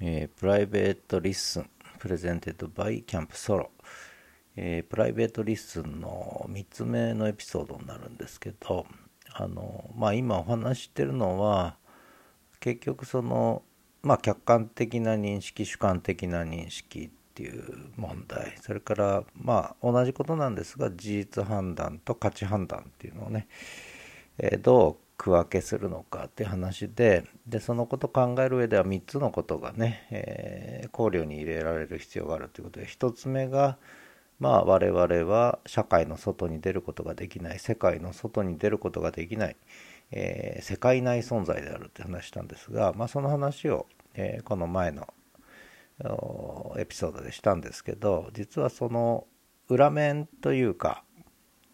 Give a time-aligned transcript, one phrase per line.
[0.00, 3.70] えー、 private listen presented by キャンプソロ、
[4.56, 8.86] えー、 private listen の3つ目のエピソードになるんですけど
[9.34, 11.76] あのまあ今お話してるのは
[12.60, 13.62] 結局その
[14.02, 18.56] まあ客観的な認識主観的な認識っていう問題。
[18.60, 23.48] それからまあ同じことなんですが事実判断と価値判断っていうのをね、
[24.38, 33.76] えー、どう区分けするのかって話ででそのこと考える上では3つのことがね、えー、考慮に入れられる必要があるということで1つ目が
[34.38, 39.56] まあ我々は社会の外に出ることができない世界の外に出ることができない、
[40.12, 45.08] えー、世界内存在であるって話したんですが、まあ、その話を、えー、この前の
[46.78, 49.26] エピソードでしたんですけど実はその
[49.68, 51.02] 裏面というか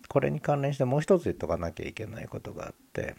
[0.08, 3.16] これに関連してもう一つ言っとかなきゃいけないことがあって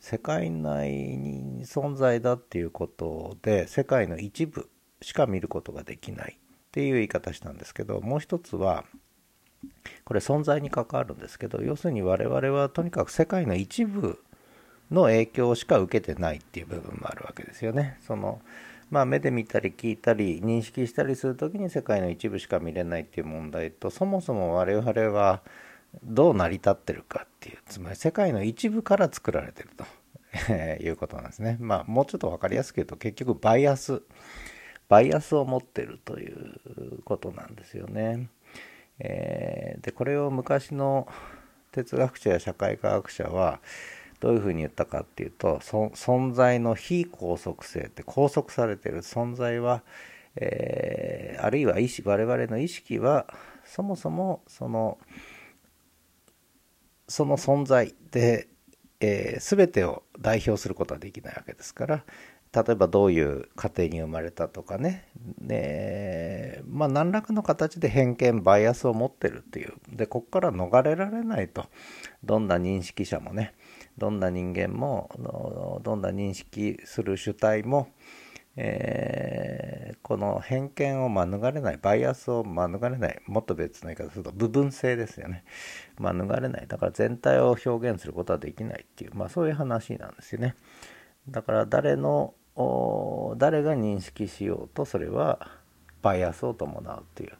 [0.00, 4.68] 世界内に存在だっていうことで世界の一部
[5.02, 8.84] しか見ることができないっていう言い方したんですけどもう一つは
[10.04, 14.22] これ存在に関わるんですけど要するに我々はとにかく世界の一部
[14.90, 17.98] の影響しか受けてないっていう部分もあるわけですよね。
[18.00, 18.40] その
[18.90, 25.42] まあ、目で見たり聞いたり認識したりする時に世界の一部しか見れないっていう問題とそもそも我々は
[26.02, 29.84] どう成り立ってるかっていうつまり世界の一部から作られてると
[30.52, 31.56] いうことなんですね。
[31.60, 34.02] まあもうちょっと分かりやすく言うと結局バイアス
[34.88, 38.28] バイアスを持ってるということなんですよね。
[38.98, 41.08] えー、でこれを昔の
[41.72, 43.60] 哲学者や社会科学者は
[44.20, 49.82] どういうふうに言ったかっていうと存在の非拘束性って拘束されてる存在は、
[50.36, 53.26] えー、あるいは意識我々の意識は
[53.64, 54.98] そもそもその
[57.10, 58.48] その存在で、
[59.00, 62.04] えー、全てを代表することはできないわけですから
[62.52, 65.06] 例えばどういう家庭に生まれたとかね。
[65.40, 69.74] でまあ何らかの形で偏見バイアスを持ってるっていう。
[69.92, 71.66] でここから逃れられないと。
[72.24, 73.54] どんな認識者もね。
[73.98, 75.10] どんな人間も
[75.84, 77.88] どんな認識する主体も、
[78.56, 85.44] えー、この偏見を免れないバイアスを免れないもっと別の言い方すると部分性ですよね。
[85.98, 86.66] 免れない。
[86.66, 90.56] だから全体を表現することはできないっていう、まあ、そういう話なんですよね。
[91.28, 92.34] だから誰の
[93.36, 95.50] 誰が認識しようとそれは
[96.02, 97.32] バイアスを伴うっていう。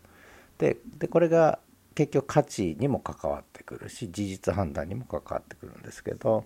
[0.58, 1.58] ででこれが
[1.94, 6.44] 結局価値にも関わってくるし事実判断にも関わってくるんですけど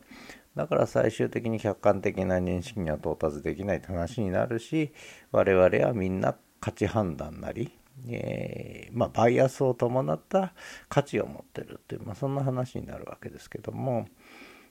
[0.57, 4.93] だから最終的に客観的な認識には到達できないって話になるし
[5.33, 7.73] 我々はみんな価値判断なり、
[8.09, 10.55] えー、まあ、バイアスを伴った
[10.89, 14.07] 価値を持ってるっていう、まあ、そんな話になるわけですけども。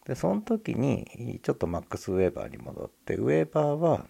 [0.05, 4.05] でその時にちょっとマックス・ウェーバーに戻ってウェーバーは、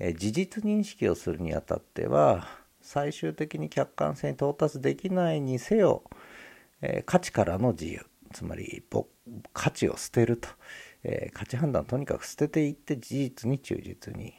[0.00, 2.48] えー、事実認識をするにあたっては
[2.80, 6.02] 最終的に客観性に到達できないにせよ、
[6.80, 8.04] えー、価値からの自由。
[8.32, 8.82] つまり
[9.52, 10.48] 価値を捨てると、
[11.04, 14.34] えー、価値判断をとにかく捨てていって事実に忠実に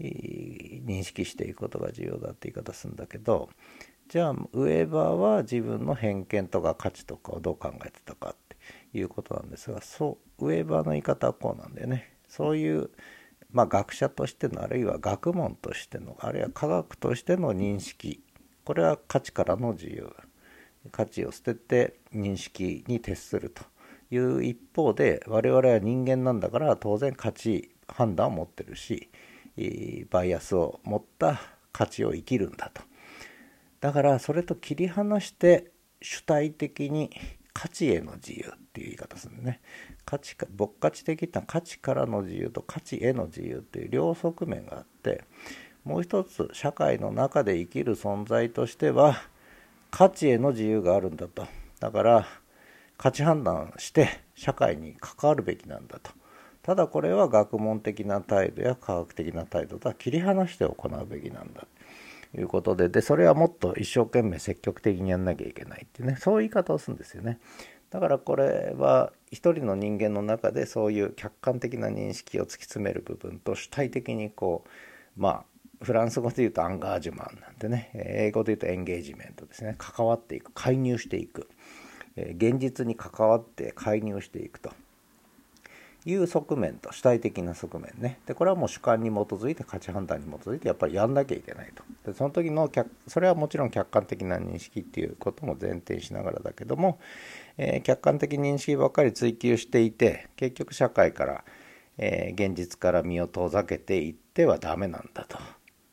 [0.00, 3.50] 認識していくことが重要だって言い方するんだけど
[4.08, 8.56] じゃあウェーバーは自分の偏見とか価値とかをどう考えてたかって
[8.98, 12.12] いうことなんですがそうウェーバーの言い方はこうなんだよね。
[12.28, 12.90] そういう
[13.52, 18.24] まあ、学者としてのあるいは学問としてのあるいは科学としての認識
[18.64, 20.10] これは価値からの自由。
[20.90, 23.62] 価値を捨てて認識に徹すると
[24.10, 29.10] いう一方で我々は人間なんだから当然価値判断を持ってるし
[30.10, 31.40] バイアスを持った
[31.72, 32.82] 価値を生きるんだと。
[33.80, 37.10] だからそれと切り離して主体的に
[37.52, 39.60] 価値への自由っていう言い方するね。
[40.04, 45.24] 価値か牧価値的な価値からの自由と価値への自由っていう両側面があって
[45.84, 49.16] もう一つ社会の中で生きる存在としては
[49.92, 51.46] 価値への自由があるんだと。
[51.78, 52.26] だから
[52.96, 56.10] 価値判断して社会に関わるべきなんだと。
[56.62, 61.66] ただこれは学問的な態度や科学的な態度とは切り離して行うべきなんだ。
[62.32, 67.38] ということででそれはもっと一生懸命積極的にやんなきゃいけないっていうねそういう言い方をするんですよね。
[67.90, 75.44] だからこれは一人の人間の中でそういう客観的な認識を突き詰める部分と主体的にこうまあ
[75.82, 77.90] フランス語で言うとアンガージュマンなんてね。
[77.94, 79.74] 英語で言うとエンゲージメントですね。
[79.78, 81.48] 関わっていく介入していく。
[82.16, 84.70] 現実に関わって介入していくと。
[86.04, 88.18] いう側面と主体的な側面ね。
[88.26, 91.84] でこれはもう主観に基づいて価値判断に基づいてやっぱりやんなきゃいけないと。
[92.10, 92.70] でその時の
[93.06, 96.98] それはもちろん客観的な認識っていうことも前提しながらだけども、
[97.56, 101.44] えー、客観的認識ばっかり追求していて結局社会から、
[101.98, 105.38] えー、現実から身を遠ざけていってはダメなんだと。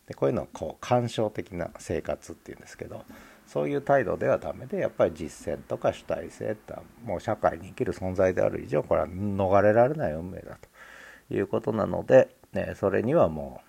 [0.09, 3.05] でこういうのをこう干渉的な生活っていうんですけど
[3.45, 6.73] そういう態度ではダメでやっぱり実践とか主体性って
[7.05, 10.57] もう社会に生きる存在である以上これは逃れられない運命だ
[11.29, 13.61] ということなので、ね、それにはも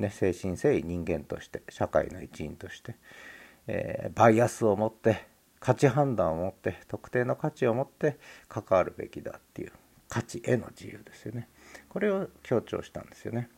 [0.00, 2.96] う、ね、精神誠意人間として社会の一員として、
[3.66, 5.26] えー、バイアスを持って
[5.60, 8.18] 価値判断を持って特定の価値を持って
[8.48, 9.72] 関わるべきだっていう
[10.08, 11.48] 価値への自由ですよね。
[11.88, 13.48] これを強調したんですよね。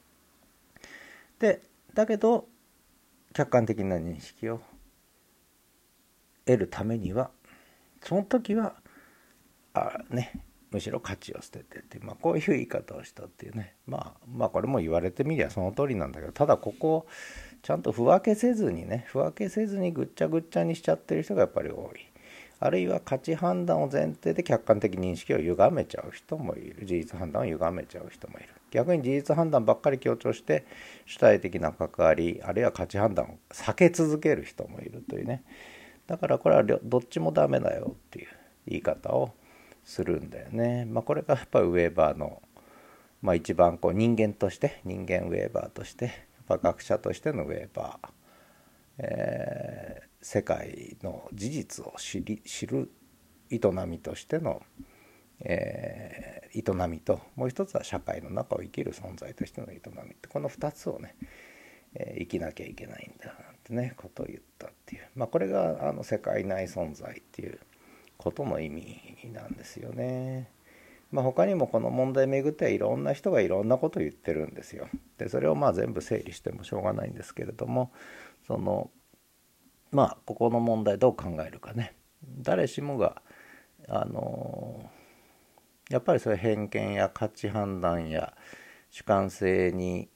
[1.38, 1.62] で
[1.94, 2.46] だけど
[3.32, 4.60] 客観的な認識を
[6.44, 7.30] 得るためには
[8.02, 8.74] その時は
[9.72, 17.06] あねむしろ価値を捨ててって、まあ、こういう言い方をしたっていうね、まあ、まあこれも言われてみりゃその通りなんだけどただここを
[17.62, 22.00] ちゃんとふ分けせずにねふ分けせずにぐっちゃぐっちゃにしちゃってる人がやっぱり多い。
[22.60, 26.86] あるいは価値判断を前提で客観的認識を歪めちゃう人もいる。
[26.86, 28.48] 事実判断を歪めちゃう人もいる。
[28.74, 30.66] 逆に事実判断ばっかり強調して
[31.06, 35.44] 主体的な関わりあるいは価値判断を避け続ける人もいるというね
[36.06, 38.28] だからこれはどっちもダメだよっていう
[38.66, 39.32] 言い方を
[39.84, 40.86] するんだよね。
[40.86, 42.42] まあ、これがやっぱりウェーバーの、
[43.22, 46.14] まあ、一番こう人間として人間ウェーバーとしてやっ
[46.48, 48.08] ぱ学者としてのウェーバー、
[48.98, 52.90] えー、世界の事実を知り知る
[53.50, 54.62] 営みとしての、
[55.40, 61.16] え、営みともう一つは社会の中を生きる存在としての営みってこの2つをね、
[61.94, 63.34] えー、生きなきゃいけないんだなん
[63.64, 67.58] てねことを言ったっていうまあこれがあの世界内存在っていう
[68.16, 70.48] ことの意味なんですよね。
[71.10, 74.88] まあ、他にもこの問題巡ってはいろんな人がいろんなことを言ってるんですよ。
[75.18, 77.92] でそれをまあ全部整理してもしょうがないんですけれども
[78.46, 78.90] その
[79.92, 81.94] まあここの問題どう考えるかね
[82.40, 83.22] 誰しもが
[83.88, 84.90] あの
[85.90, 88.34] やっぱりそういう偏見や価値判断や
[88.90, 90.08] 主観性に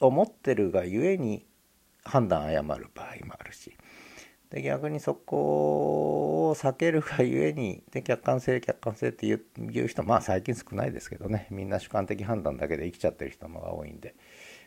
[0.00, 1.46] 思ってるがゆえに
[2.04, 3.76] 判断誤る場合もあるし。
[4.50, 11.46] で逆にそこを避けるがゆえにで客観性客観性っていう人まあ最近少ないですけどね。
[11.50, 14.14] みんな主観的判断だけで生きちゃってる人のが多いんで。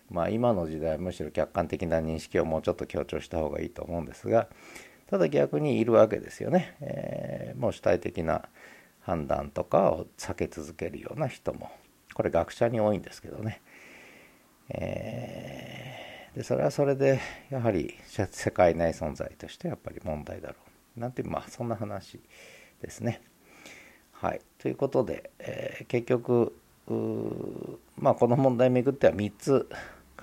[0.10, 4.48] まあ今の時代むしろ客観的な認識をもうちょっと強調した方がいいと思うんですが。
[5.08, 8.44] ただ逆にいるわけですよね、えー、もう主体的な
[9.02, 11.72] 判断とかを避け続けるような人も。
[12.14, 13.62] これ学者に多いんですけどね、
[14.70, 15.94] えー
[16.36, 17.20] でそれはそれで
[17.50, 20.56] やはり世界内存在としてやっぱり問題だろ
[20.98, 21.00] う。
[21.00, 22.20] なんていうまあそんな話
[22.82, 23.22] ですね。
[24.12, 26.56] はい、ということで、えー、結局
[27.98, 29.70] まあこの問題をめぐっては3つ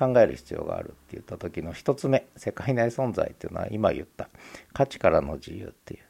[0.01, 4.29] 考える必要があるって言った時の1つ目世界内存在っていうのは今言った
[4.73, 6.01] 価値からの自由っていう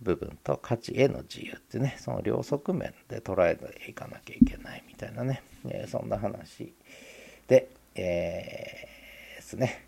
[0.00, 6.72] 部分と価値への自由ってねその両側面で捉えていかなきゃいけないみたいなね、えー、そんな話
[7.48, 8.96] で、えー
[9.46, 9.84] ですね。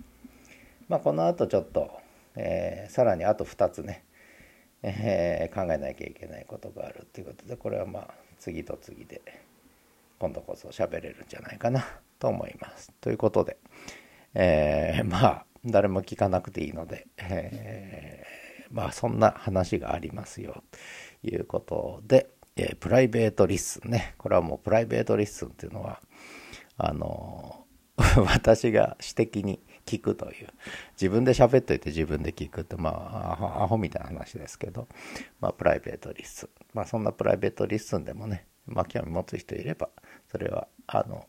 [0.89, 1.91] まあ、この後ちょっと、
[2.37, 4.05] えー、さらにあと2つね、
[4.83, 9.21] えー、考えなきゃいけないことがあるっていうことでこれはまあ次と次で
[10.19, 11.87] 今度こそ喋れるんじゃないかな
[12.19, 12.93] と思います。
[13.01, 13.59] ということで、
[14.35, 20.63] えー、 まあ誰も聞かなくていいので、えー、まあそんな話がありますよ
[21.23, 26.01] ということで、えー、 private listen ねこれはもう private listen っていうのは
[26.77, 27.67] あの
[28.27, 30.49] 私が私的に聞くという
[30.93, 34.87] 自分で喋っといて自分で聞くってまあアホみたいな話ですけど、
[35.41, 39.89] まあ、 private listen まあそんな private listen でもね、まあ、興味持つ人いれば
[40.31, 41.27] それはあの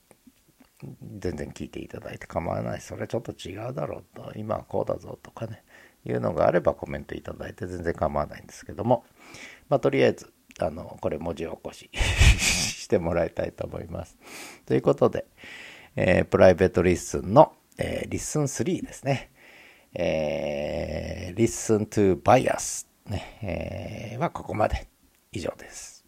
[1.18, 5.64] 全然聞いていただいて構わないそれちょっと違うだろうと今はこうだぞとかね
[6.06, 9.04] いうのがあればコメントいただいて全然構わないんですけども
[9.68, 11.90] まあとりあえずあのこれ文字起こし
[12.80, 14.18] してもらいたいと思います。
[14.66, 15.26] ということで、
[15.96, 19.30] えー、 private listen の、えー、 listen 3ですね。
[19.94, 24.88] えー、Listen to Bias、ねえー、はここまで
[25.32, 25.99] 以上です。